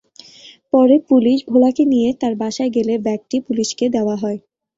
পরে 0.73 0.95
পুলিশ 1.09 1.39
ভোলাকে 1.49 1.83
নিয়ে 1.91 2.09
তাঁর 2.21 2.33
বাসায় 2.41 2.71
গেলে 2.75 2.93
ব্যাগটি 3.05 3.37
পুলিশকে 3.47 3.85
দেওয়া 3.95 4.15
হয়। 4.17 4.39